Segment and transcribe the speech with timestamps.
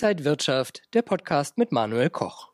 [0.00, 2.52] Inside Wirtschaft, der Podcast mit Manuel Koch.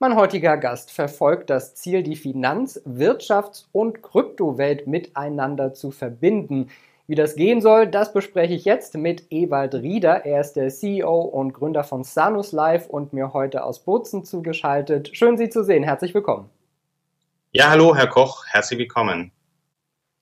[0.00, 6.68] Mein heutiger Gast verfolgt das Ziel, die Finanz-, Wirtschafts- und Kryptowelt miteinander zu verbinden.
[7.06, 10.26] Wie das gehen soll, das bespreche ich jetzt mit Ewald Rieder.
[10.26, 15.16] Er ist der CEO und Gründer von Sanus Live und mir heute aus Bozen zugeschaltet.
[15.16, 15.84] Schön, Sie zu sehen.
[15.84, 16.50] Herzlich willkommen.
[17.52, 18.44] Ja, hallo, Herr Koch.
[18.48, 19.30] Herzlich willkommen.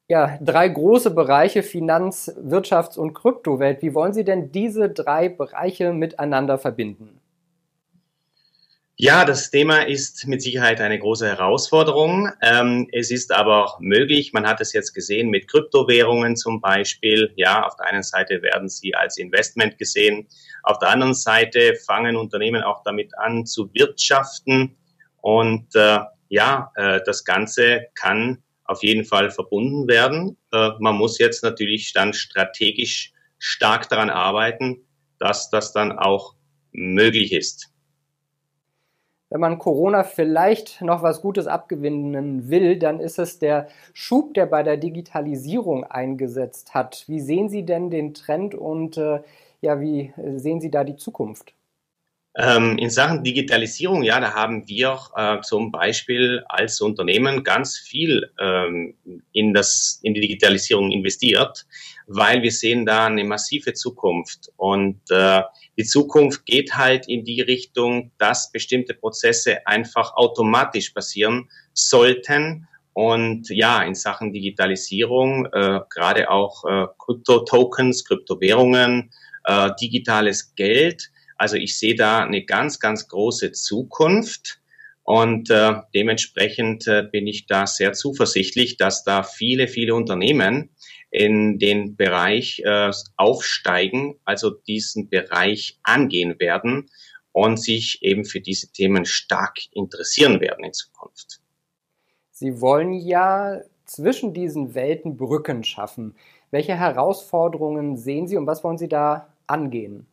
[0.09, 3.83] Ja, drei große Bereiche Finanz-, Wirtschafts- und Kryptowelt.
[3.83, 7.21] Wie wollen Sie denn diese drei Bereiche miteinander verbinden?
[8.99, 12.31] Ja, das Thema ist mit Sicherheit eine große Herausforderung.
[12.41, 14.33] Ähm, es ist aber möglich.
[14.33, 17.31] Man hat es jetzt gesehen mit Kryptowährungen zum Beispiel.
[17.37, 20.29] Ja, auf der einen Seite werden sie als Investment gesehen.
[20.63, 24.77] Auf der anderen Seite fangen Unternehmen auch damit an zu wirtschaften.
[25.21, 25.99] Und äh,
[26.29, 30.37] ja, äh, das Ganze kann auf jeden Fall verbunden werden.
[30.53, 34.87] Äh, man muss jetzt natürlich dann strategisch stark daran arbeiten,
[35.19, 36.35] dass das dann auch
[36.73, 37.73] möglich ist
[39.29, 44.47] wenn man Corona vielleicht noch was Gutes abgewinnen will, dann ist es der Schub, der
[44.47, 47.05] bei der Digitalisierung eingesetzt hat.
[47.09, 49.21] Wie sehen Sie denn den Trend und äh,
[49.61, 51.55] ja, wie sehen Sie da die Zukunft?
[52.39, 58.31] Ähm, in Sachen Digitalisierung, ja, da haben wir äh, zum Beispiel als Unternehmen ganz viel
[58.39, 58.95] ähm,
[59.33, 61.65] in, das, in die Digitalisierung investiert,
[62.07, 64.51] weil wir sehen da eine massive Zukunft.
[64.57, 65.43] Und äh,
[65.79, 72.69] die Zukunft geht halt in die Richtung, dass bestimmte Prozesse einfach automatisch passieren sollten.
[72.93, 79.11] Und ja, in Sachen Digitalisierung, äh, gerade auch äh, Krypto-Tokens, Kryptowährungen,
[79.45, 84.61] äh, digitales Geld, also ich sehe da eine ganz, ganz große Zukunft
[85.03, 90.71] und äh, dementsprechend äh, bin ich da sehr zuversichtlich, dass da viele, viele Unternehmen
[91.11, 96.91] in den Bereich äh, aufsteigen, also diesen Bereich angehen werden
[97.31, 101.41] und sich eben für diese Themen stark interessieren werden in Zukunft.
[102.33, 106.17] Sie wollen ja zwischen diesen Welten Brücken schaffen.
[106.51, 110.07] Welche Herausforderungen sehen Sie und was wollen Sie da angehen?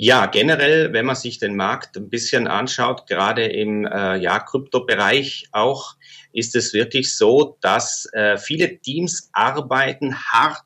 [0.00, 5.48] Ja, generell, wenn man sich den Markt ein bisschen anschaut, gerade im äh, ja, Kryptobereich
[5.50, 5.96] auch,
[6.32, 10.62] ist es wirklich so, dass äh, viele Teams arbeiten hart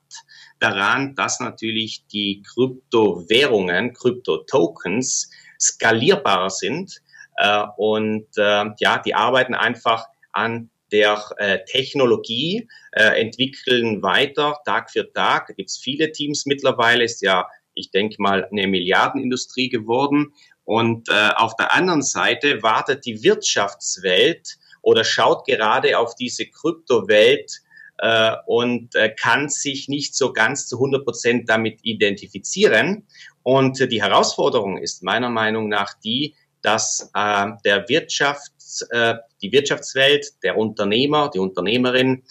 [0.60, 7.00] daran, dass natürlich die Kryptowährungen, Kryptotokens skalierbarer sind.
[7.38, 14.90] Äh, und äh, ja, die arbeiten einfach an der äh, Technologie, äh, entwickeln weiter Tag
[14.90, 15.46] für Tag.
[15.46, 20.32] Da gibt es viele Teams mittlerweile, ist ja ich denke mal, eine Milliardenindustrie geworden.
[20.64, 27.60] Und äh, auf der anderen Seite wartet die Wirtschaftswelt oder schaut gerade auf diese Kryptowelt
[27.98, 33.06] äh, und äh, kann sich nicht so ganz zu 100 Prozent damit identifizieren.
[33.42, 40.42] Und die Herausforderung ist meiner Meinung nach die, dass äh, der Wirtschafts, äh, die Wirtschaftswelt,
[40.42, 42.22] der Unternehmer, die Unternehmerin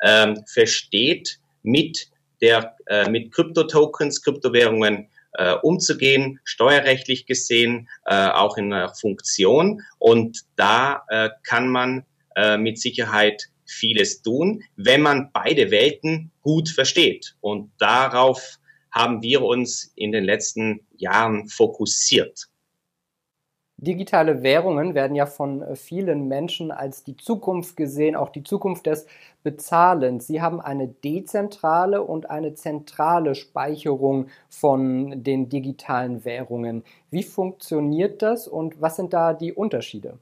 [0.00, 2.08] äh, versteht mit
[2.44, 9.80] der äh, mit Kryptotokens, Kryptowährungen äh, umzugehen, steuerrechtlich gesehen, äh, auch in der Funktion.
[9.98, 12.04] Und da äh, kann man
[12.36, 17.34] äh, mit Sicherheit vieles tun, wenn man beide Welten gut versteht.
[17.40, 18.58] Und darauf
[18.92, 22.48] haben wir uns in den letzten Jahren fokussiert.
[23.84, 28.86] Digitale Währungen werden ja von äh, vielen Menschen als die Zukunft gesehen, auch die Zukunft
[28.86, 29.06] des
[29.42, 30.26] Bezahlens.
[30.26, 36.82] Sie haben eine dezentrale und eine zentrale Speicherung von den digitalen Währungen.
[37.10, 40.18] Wie funktioniert das und was sind da die Unterschiede?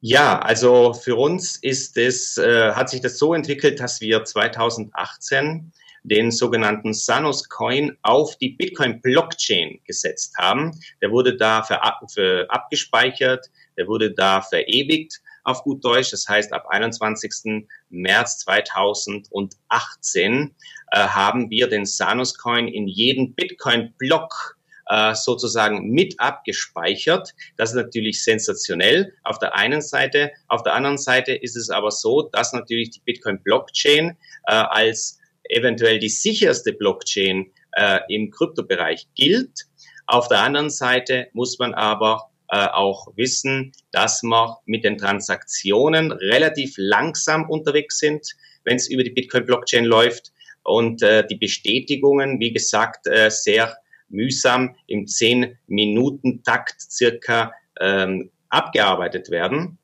[0.00, 5.72] Ja, also für uns ist es, äh, hat sich das so entwickelt, dass wir 2018
[6.08, 10.78] den sogenannten Sanos Coin auf die Bitcoin Blockchain gesetzt haben.
[11.02, 11.80] Der wurde da für,
[12.12, 13.46] für abgespeichert,
[13.76, 16.10] der wurde da verewigt auf gut Deutsch.
[16.10, 17.64] Das heißt, ab 21.
[17.88, 20.54] März 2018
[20.90, 24.58] äh, haben wir den Sanos Coin in jeden Bitcoin Block
[24.88, 27.34] äh, sozusagen mit abgespeichert.
[27.56, 30.32] Das ist natürlich sensationell auf der einen Seite.
[30.48, 34.16] Auf der anderen Seite ist es aber so, dass natürlich die Bitcoin Blockchain
[34.46, 35.17] äh, als
[35.48, 39.66] eventuell die sicherste Blockchain äh, im Kryptobereich gilt.
[40.06, 46.12] Auf der anderen Seite muss man aber äh, auch wissen, dass wir mit den Transaktionen
[46.12, 48.26] relativ langsam unterwegs sind,
[48.64, 53.76] wenn es über die Bitcoin-Blockchain läuft und äh, die Bestätigungen, wie gesagt, äh, sehr
[54.08, 59.78] mühsam im 10-Minuten-Takt circa ähm, abgearbeitet werden.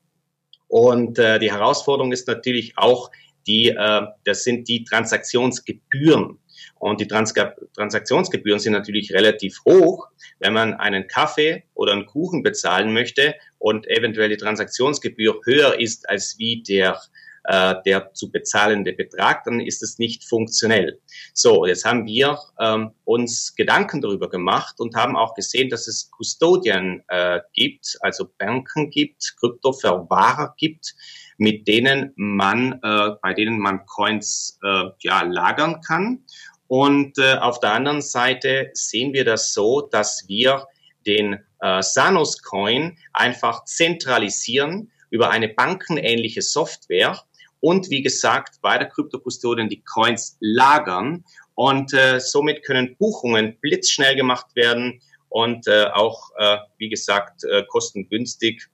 [0.67, 3.11] Und äh, die Herausforderung ist natürlich auch,
[3.47, 6.39] die, äh, das sind die Transaktionsgebühren.
[6.79, 7.33] Und die Trans
[7.75, 10.07] Transaktionsgebühren sind natürlich relativ hoch,
[10.39, 16.09] wenn man einen Kaffee oder einen Kuchen bezahlen möchte und eventuell die Transaktionsgebühr höher ist
[16.09, 16.99] als wie der
[17.47, 20.99] äh, der zu bezahlende Betrag, dann ist es nicht funktionell.
[21.33, 26.09] So, jetzt haben wir ähm, uns Gedanken darüber gemacht und haben auch gesehen, dass es
[26.09, 30.95] Custodian äh, gibt, also Banken gibt, Kryptoverwahrer gibt,
[31.37, 36.23] mit denen man, äh, bei denen man Coins äh, ja lagern kann.
[36.67, 40.67] Und äh, auf der anderen Seite sehen wir das so, dass wir
[41.05, 47.21] den äh, Sanos Coin einfach zentralisieren über eine bankenähnliche Software
[47.59, 51.23] und wie gesagt bei der Kryptokustodien die Coins lagern
[51.53, 57.63] und äh, somit können Buchungen blitzschnell gemacht werden und äh, auch, äh, wie gesagt, äh,
[57.67, 58.67] kostengünstig,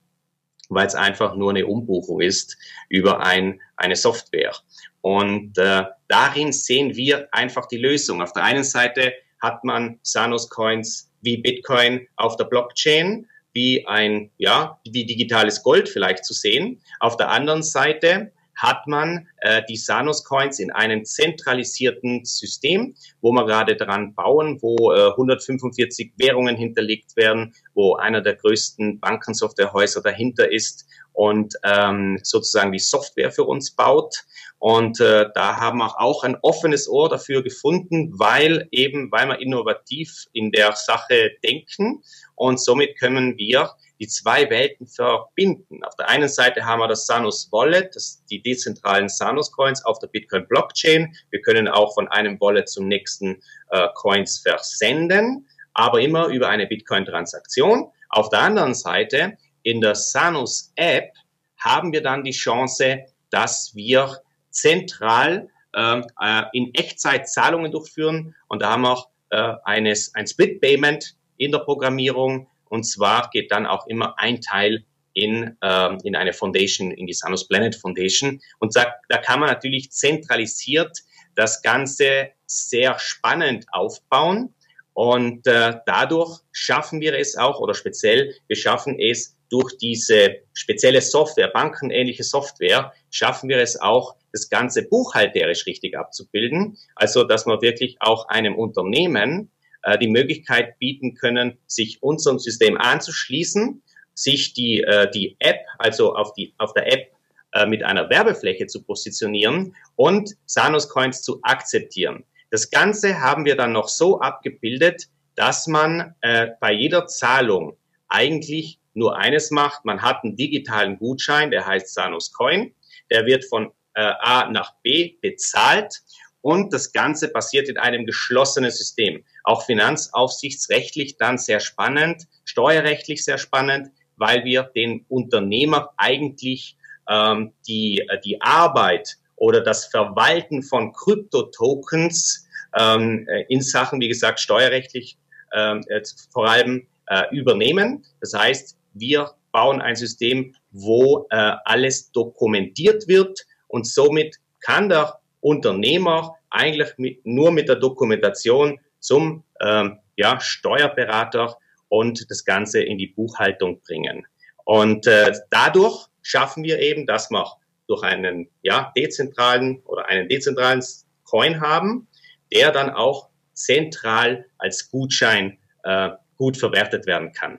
[0.74, 2.56] weil es einfach nur eine Umbuchung ist
[2.88, 4.52] über ein, eine Software.
[5.00, 8.22] Und äh, darin sehen wir einfach die Lösung.
[8.22, 14.30] Auf der einen Seite hat man Sanos Coins wie Bitcoin auf der Blockchain, wie ein,
[14.38, 16.80] ja, wie digitales Gold vielleicht zu sehen.
[17.00, 23.32] Auf der anderen Seite hat man äh, die Sanos Coins in einem zentralisierten System, wo
[23.32, 30.02] wir gerade dran bauen, wo äh, 145 Währungen hinterlegt werden, wo einer der größten Bankensoftwarehäuser
[30.02, 34.24] dahinter ist und ähm, sozusagen die Software für uns baut.
[34.58, 39.40] Und äh, da haben wir auch ein offenes Ohr dafür gefunden, weil eben, weil wir
[39.40, 42.02] innovativ in der Sache denken
[42.36, 43.72] und somit können wir
[44.02, 45.84] die zwei Welten verbinden.
[45.84, 50.00] Auf der einen Seite haben wir das Sanus Wallet, das, die dezentralen Sanus Coins auf
[50.00, 51.14] der Bitcoin Blockchain.
[51.30, 53.40] Wir können auch von einem Wallet zum nächsten
[53.70, 57.92] äh, Coins versenden, aber immer über eine Bitcoin Transaktion.
[58.08, 61.12] Auf der anderen Seite in der Sanus App
[61.58, 64.18] haben wir dann die Chance, dass wir
[64.50, 70.26] zentral ähm, äh, in Echtzeit Zahlungen durchführen und da haben wir auch äh, eines, ein
[70.26, 75.98] Split Payment in der Programmierung und zwar geht dann auch immer ein Teil in, ähm,
[76.04, 78.40] in eine Foundation, in die Sanus Planet Foundation.
[78.60, 80.96] Und da, da kann man natürlich zentralisiert
[81.34, 84.54] das Ganze sehr spannend aufbauen.
[84.94, 91.02] Und äh, dadurch schaffen wir es auch, oder speziell, wir schaffen es durch diese spezielle
[91.02, 96.78] Software, bankenähnliche Software, schaffen wir es auch, das Ganze buchhalterisch richtig abzubilden.
[96.94, 99.50] Also, dass man wirklich auch einem Unternehmen
[99.82, 103.82] äh, die Möglichkeit bieten können, sich unserem System anzuschließen,
[104.14, 107.10] sich die, äh, die App, also auf, die, auf der App
[107.52, 112.24] äh, mit einer Werbefläche zu positionieren und Sanus Coins zu akzeptieren.
[112.50, 117.76] Das Ganze haben wir dann noch so abgebildet, dass man äh, bei jeder Zahlung
[118.08, 119.84] eigentlich nur eines macht.
[119.84, 122.74] Man hat einen digitalen Gutschein, der heißt Sanus Coin.
[123.10, 126.02] Der wird von äh, A nach B bezahlt
[126.42, 129.24] und das Ganze passiert in einem geschlossenen System.
[129.44, 136.76] Auch finanzaufsichtsrechtlich dann sehr spannend, steuerrechtlich sehr spannend, weil wir den Unternehmer eigentlich
[137.08, 142.46] ähm, die, äh, die Arbeit oder das Verwalten von Kryptotokens
[142.78, 145.16] ähm, äh, in Sachen, wie gesagt, steuerrechtlich
[145.52, 146.02] ähm, äh,
[146.32, 148.04] vor allem äh, übernehmen.
[148.20, 155.18] Das heißt, wir bauen ein System, wo äh, alles dokumentiert wird und somit kann der
[155.42, 161.56] Unternehmer eigentlich mit, nur mit der Dokumentation zum ähm, ja, Steuerberater
[161.88, 164.26] und das Ganze in die Buchhaltung bringen.
[164.64, 167.44] Und äh, dadurch schaffen wir eben, dass wir
[167.88, 170.82] durch einen ja, dezentralen oder einen dezentralen
[171.24, 172.06] Coin haben,
[172.52, 177.58] der dann auch zentral als Gutschein äh, gut verwertet werden kann.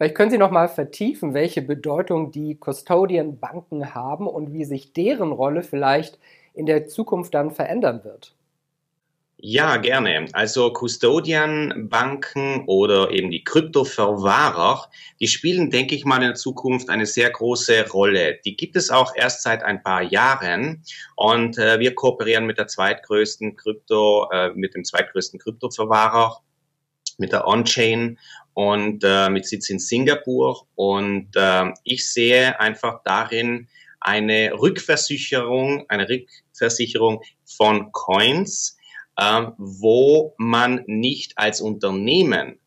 [0.00, 5.30] Vielleicht können Sie noch mal vertiefen, welche Bedeutung die Custodian-Banken haben und wie sich deren
[5.30, 6.18] Rolle vielleicht
[6.54, 8.34] in der Zukunft dann verändern wird.
[9.36, 10.26] Ja, gerne.
[10.32, 14.88] Also Custodian-Banken oder eben die Kryptoverwahrer,
[15.20, 18.38] die spielen, denke ich mal, in der Zukunft eine sehr große Rolle.
[18.46, 20.82] Die gibt es auch erst seit ein paar Jahren
[21.16, 26.40] und äh, wir kooperieren mit der zweitgrößten Krypto, äh, mit dem zweitgrößten Kryptoverwahrer,
[27.18, 28.18] mit der On-Chain
[28.60, 30.66] und äh, mit Sitz in Singapur.
[30.74, 33.68] Und äh, ich sehe einfach darin
[34.00, 38.76] eine Rückversicherung, eine Rückversicherung von Coins,
[39.16, 42.60] äh, wo man nicht als Unternehmen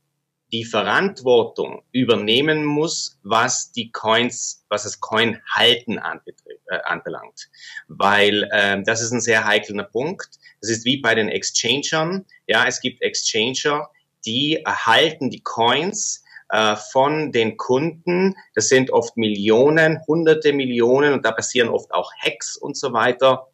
[0.52, 7.50] die Verantwortung übernehmen muss, was die Coins, was das Coin-Halten äh, anbelangt.
[7.88, 10.40] Weil äh, das ist ein sehr heikler Punkt.
[10.60, 12.26] Das ist wie bei den Exchangern.
[12.48, 13.90] Ja, es gibt Exchanger,
[14.26, 18.36] die erhalten die Coins äh, von den Kunden.
[18.54, 23.48] Das sind oft Millionen, hunderte Millionen und da passieren oft auch Hacks und so weiter.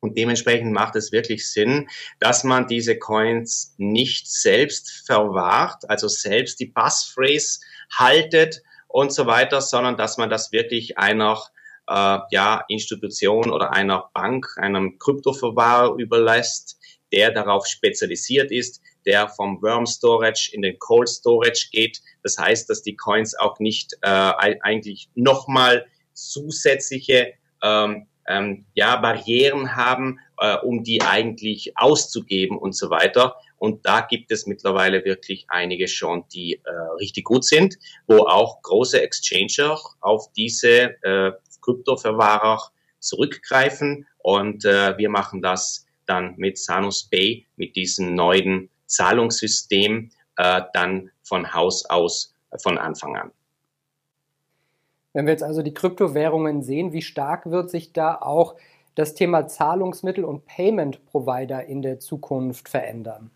[0.00, 1.88] Und dementsprechend macht es wirklich Sinn,
[2.20, 9.62] dass man diese Coins nicht selbst verwahrt, also selbst die Passphrase haltet und so weiter,
[9.62, 11.42] sondern dass man das wirklich einer
[11.88, 16.78] äh, ja, Institution oder einer Bank, einem Kryptoverwahrer überlässt,
[17.10, 22.00] der darauf spezialisiert ist, der vom Worm Storage in den Cold Storage geht.
[22.22, 29.76] Das heißt, dass die Coins auch nicht äh, eigentlich nochmal zusätzliche ähm, ähm, ja, Barrieren
[29.76, 33.36] haben, äh, um die eigentlich auszugeben und so weiter.
[33.58, 38.60] Und da gibt es mittlerweile wirklich einige schon, die äh, richtig gut sind, wo auch
[38.62, 41.32] große Exchanger auf diese äh,
[41.62, 42.60] Kryptoverwahrer
[42.98, 44.06] zurückgreifen.
[44.18, 51.10] Und äh, wir machen das dann mit Sanus Pay, mit diesem neuen Zahlungssystem, äh, dann
[51.22, 53.30] von Haus aus äh, von Anfang an.
[55.12, 58.56] Wenn wir jetzt also die Kryptowährungen sehen, wie stark wird sich da auch
[58.96, 63.30] das Thema Zahlungsmittel und Payment Provider in der Zukunft verändern?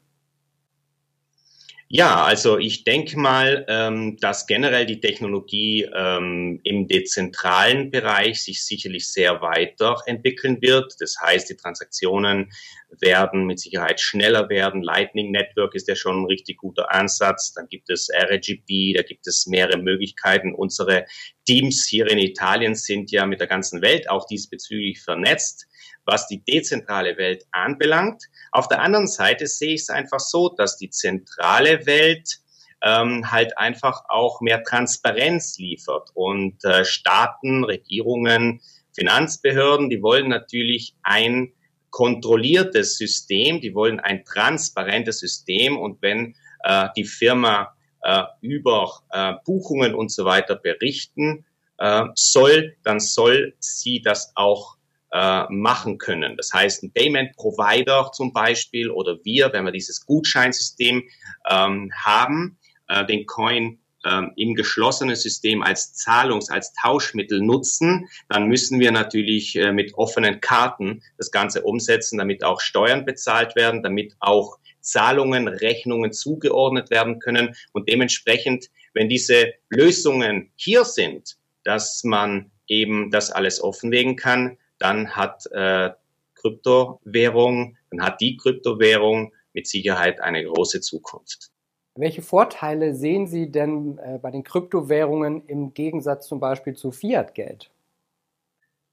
[1.91, 8.63] Ja, also ich denke mal, ähm, dass generell die Technologie ähm, im dezentralen Bereich sich
[8.63, 10.97] sicherlich sehr weiterentwickeln wird.
[11.01, 12.53] Das heißt, die Transaktionen
[13.01, 14.83] werden mit Sicherheit schneller werden.
[14.83, 17.55] Lightning Network ist ja schon ein richtig guter Ansatz.
[17.55, 20.55] Dann gibt es RGB, da gibt es mehrere Möglichkeiten.
[20.55, 21.07] Unsere
[21.47, 25.68] Teams hier in Italien sind ja mit der ganzen Welt auch diesbezüglich vernetzt
[26.09, 28.25] was die dezentrale Welt anbelangt.
[28.51, 32.41] Auf der anderen Seite sehe ich es einfach so, dass die zentrale Welt
[32.83, 36.09] ähm, halt einfach auch mehr Transparenz liefert.
[36.15, 38.63] Und äh, Staaten, Regierungen,
[38.95, 41.53] Finanzbehörden, die wollen natürlich ein
[41.91, 45.77] kontrolliertes System, die wollen ein transparentes System.
[45.77, 51.45] Und wenn äh, die Firma äh, über äh, Buchungen und so weiter berichten
[51.77, 54.78] äh, soll, dann soll sie das auch
[55.13, 56.37] äh, machen können.
[56.37, 61.03] Das heißt, ein Payment Provider zum Beispiel oder wir, wenn wir dieses Gutscheinsystem
[61.49, 68.49] ähm, haben, äh, den Coin ähm, im geschlossenen System als Zahlungs-, als Tauschmittel nutzen, dann
[68.49, 73.83] müssen wir natürlich äh, mit offenen Karten das Ganze umsetzen, damit auch Steuern bezahlt werden,
[73.83, 82.05] damit auch Zahlungen, Rechnungen zugeordnet werden können und dementsprechend, wenn diese Lösungen hier sind, dass
[82.05, 85.91] man eben das alles offenlegen kann, dann hat äh,
[86.35, 91.51] Kryptowährung, dann hat die Kryptowährung mit Sicherheit eine große Zukunft.
[91.97, 97.71] Welche Vorteile sehen Sie denn äh, bei den Kryptowährungen im Gegensatz zum Beispiel zu Fiat-Geld?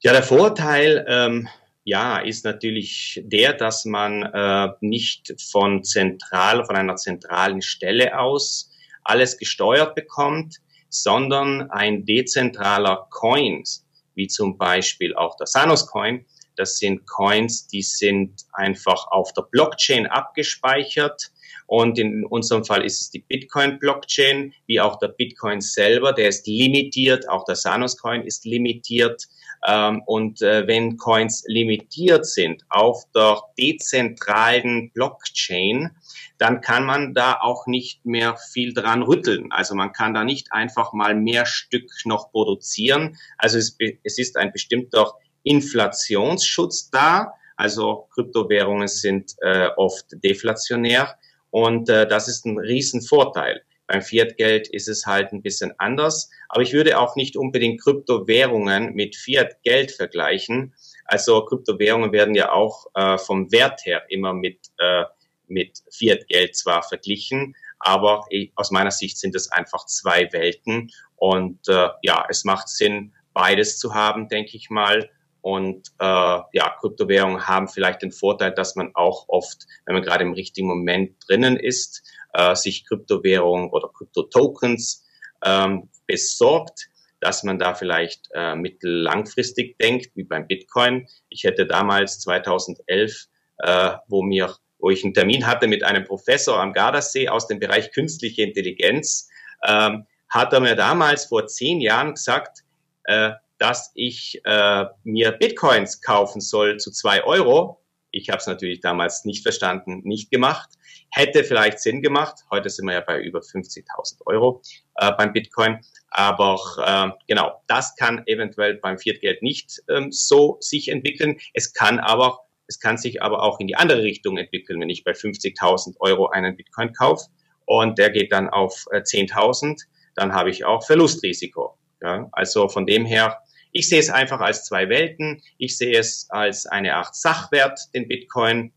[0.00, 1.48] Ja, der Vorteil ähm,
[1.84, 8.72] ja, ist natürlich der, dass man äh, nicht von zentral, von einer zentralen Stelle aus
[9.04, 10.56] alles gesteuert bekommt,
[10.88, 13.85] sondern ein dezentraler Coins
[14.16, 16.26] wie zum Beispiel auch der Sanos Coin.
[16.56, 21.30] Das sind Coins, die sind einfach auf der Blockchain abgespeichert.
[21.66, 26.46] Und in unserem Fall ist es die Bitcoin-Blockchain, wie auch der Bitcoin selber, der ist
[26.46, 29.26] limitiert, auch der Sanos Coin ist limitiert.
[29.66, 35.90] Ähm, und äh, wenn Coins limitiert sind auf der dezentralen Blockchain,
[36.38, 39.50] dann kann man da auch nicht mehr viel dran rütteln.
[39.50, 43.16] Also man kann da nicht einfach mal mehr Stück noch produzieren.
[43.38, 47.32] Also es, es ist ein bestimmter Inflationsschutz da.
[47.56, 51.16] Also Kryptowährungen sind äh, oft deflationär
[51.50, 53.62] und äh, das ist ein Riesenvorteil.
[53.86, 56.28] Beim Fiat-Geld ist es halt ein bisschen anders.
[56.48, 60.74] Aber ich würde auch nicht unbedingt Kryptowährungen mit Fiat-Geld vergleichen.
[61.04, 65.04] Also Kryptowährungen werden ja auch äh, vom Wert her immer mit äh,
[65.48, 70.90] mit Fiat-Geld zwar verglichen, aber aus meiner Sicht sind es einfach zwei Welten.
[71.16, 75.10] Und äh, ja, es macht Sinn, beides zu haben, denke ich mal.
[75.40, 80.24] Und äh, ja, Kryptowährungen haben vielleicht den Vorteil, dass man auch oft, wenn man gerade
[80.24, 85.04] im richtigen Moment drinnen ist, äh, sich Kryptowährungen oder Kryptotokens
[85.44, 86.88] ähm, besorgt,
[87.20, 91.06] dass man da vielleicht äh, mittellangfristig denkt, wie beim Bitcoin.
[91.28, 96.60] Ich hätte damals 2011, äh, wo mir wo ich einen Termin hatte mit einem Professor
[96.60, 99.28] am Gardasee aus dem Bereich künstliche Intelligenz,
[99.66, 102.64] ähm, hat er mir damals vor zehn Jahren gesagt,
[103.04, 107.82] äh, dass ich äh, mir Bitcoins kaufen soll zu zwei Euro.
[108.10, 110.70] Ich habe es natürlich damals nicht verstanden, nicht gemacht.
[111.10, 112.44] Hätte vielleicht Sinn gemacht.
[112.50, 114.62] Heute sind wir ja bei über 50.000 Euro
[114.96, 115.80] äh, beim Bitcoin.
[116.10, 121.38] Aber äh, genau, das kann eventuell beim Fiat-Geld nicht ähm, so sich entwickeln.
[121.52, 125.04] Es kann aber es kann sich aber auch in die andere Richtung entwickeln, wenn ich
[125.04, 127.26] bei 50.000 Euro einen Bitcoin kaufe
[127.64, 129.76] und der geht dann auf 10.000, äh,
[130.14, 131.78] dann habe ich auch Verlustrisiko.
[132.02, 132.28] Ja?
[132.32, 133.38] Also von dem her
[133.72, 135.42] Ich sehe es einfach als zwei Welten.
[135.58, 138.72] Ich sehe es als eine Art Sachwert, den Bitcoin,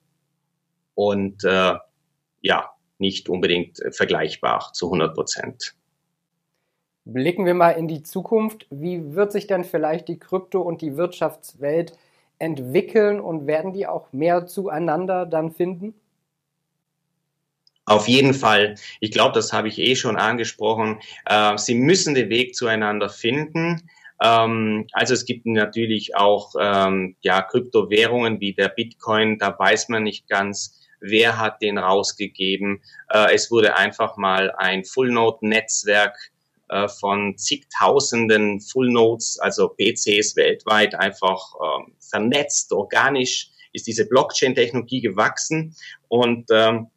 [1.00, 1.75] und äh,
[2.41, 5.75] ja, nicht unbedingt vergleichbar zu 100 Prozent.
[7.05, 8.67] Blicken wir mal in die Zukunft.
[8.69, 11.93] Wie wird sich denn vielleicht die Krypto- und die Wirtschaftswelt
[12.39, 15.93] entwickeln und werden die auch mehr zueinander dann finden?
[17.86, 18.75] Auf jeden Fall.
[19.00, 21.00] Ich glaube, das habe ich eh schon angesprochen.
[21.25, 23.89] Äh, sie müssen den Weg zueinander finden.
[24.22, 29.39] Ähm, also es gibt natürlich auch ähm, ja, Kryptowährungen wie der Bitcoin.
[29.39, 32.81] Da weiß man nicht ganz, wer hat den rausgegeben.
[33.10, 36.15] Äh, es wurde einfach mal ein Full-Node-Netzwerk
[36.69, 45.01] äh, von zigtausenden Full Nodes, also PCs weltweit einfach ähm, vernetzt, organisch ist diese Blockchain-Technologie
[45.01, 45.75] gewachsen
[46.07, 46.88] und ähm,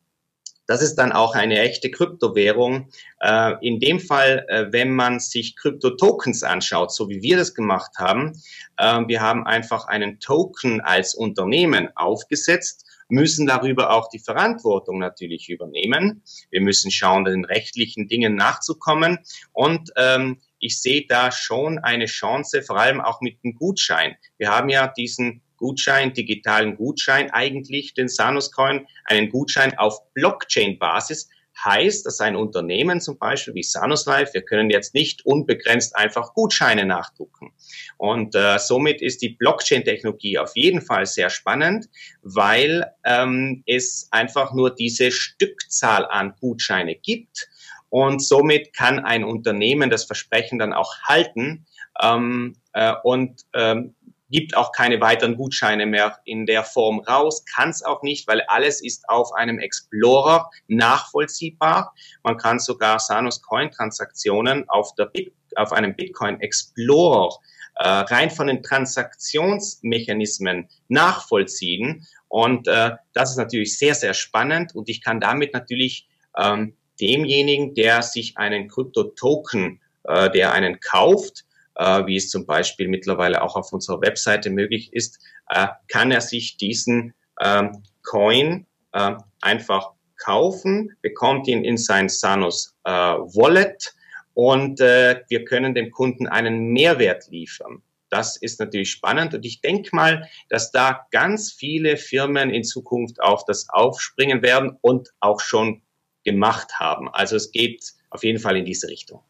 [0.66, 2.88] das ist dann auch eine echte Kryptowährung.
[3.20, 7.92] Äh, in dem Fall, äh, wenn man sich Krypto-Tokens anschaut, so wie wir das gemacht
[7.98, 8.40] haben,
[8.78, 15.48] äh, wir haben einfach einen Token als Unternehmen aufgesetzt müssen darüber auch die Verantwortung natürlich
[15.48, 16.22] übernehmen.
[16.50, 19.18] Wir müssen schauen, den rechtlichen Dingen nachzukommen.
[19.52, 24.16] Und ähm, ich sehe da schon eine Chance, vor allem auch mit dem Gutschein.
[24.38, 31.28] Wir haben ja diesen Gutschein, digitalen Gutschein, eigentlich den Sanus Coin, einen Gutschein auf Blockchain-Basis,
[31.64, 36.34] heißt, dass ein Unternehmen zum Beispiel wie Sanus Life, wir können jetzt nicht unbegrenzt einfach
[36.34, 37.52] Gutscheine nachdrucken.
[37.98, 41.88] Und äh, somit ist die Blockchain-Technologie auf jeden Fall sehr spannend,
[42.22, 47.48] weil ähm, es einfach nur diese Stückzahl an Gutscheine gibt.
[47.88, 51.66] Und somit kann ein Unternehmen das Versprechen dann auch halten
[52.00, 53.94] ähm, äh, und ähm,
[54.32, 58.40] gibt auch keine weiteren Gutscheine mehr in der Form raus, kann es auch nicht, weil
[58.48, 61.94] alles ist auf einem Explorer nachvollziehbar.
[62.24, 67.38] Man kann sogar Sanus Coin Transaktionen auf, der Bit, auf einem Bitcoin Explorer
[67.76, 72.06] äh, rein von den Transaktionsmechanismen nachvollziehen.
[72.28, 76.08] Und äh, das ist natürlich sehr, sehr spannend und ich kann damit natürlich
[76.38, 81.44] ähm, demjenigen, der sich einen Krypto-Token, äh, der einen kauft,
[81.82, 85.18] wie es zum Beispiel mittlerweile auch auf unserer Webseite möglich ist,
[85.48, 92.74] äh, kann er sich diesen ähm, Coin äh, einfach kaufen, bekommt ihn in sein Sanus
[92.84, 93.94] äh, Wallet
[94.34, 97.82] und äh, wir können dem Kunden einen Mehrwert liefern.
[98.08, 103.20] Das ist natürlich spannend und ich denke mal, dass da ganz viele Firmen in Zukunft
[103.22, 105.82] auf das aufspringen werden und auch schon
[106.24, 107.08] gemacht haben.
[107.08, 109.22] Also es geht auf jeden Fall in diese Richtung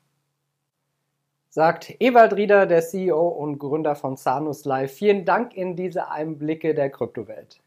[1.52, 4.92] sagt Ewald Rieder, der CEO und Gründer von Sanus Live.
[4.92, 7.60] Vielen Dank in diese Einblicke der Kryptowelt.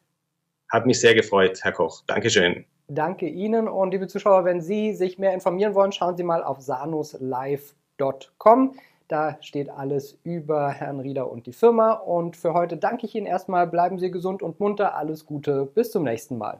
[0.70, 2.02] Hat mich sehr gefreut, Herr Koch.
[2.08, 2.66] Dankeschön.
[2.88, 6.62] Danke Ihnen und liebe Zuschauer, wenn Sie sich mehr informieren wollen, schauen Sie mal auf
[6.62, 8.76] sanuslive.com.
[9.08, 11.92] Da steht alles über Herrn Rieder und die Firma.
[11.92, 13.68] Und für heute danke ich Ihnen erstmal.
[13.68, 14.96] Bleiben Sie gesund und munter.
[14.96, 15.68] Alles Gute.
[15.68, 16.60] Bis zum nächsten Mal.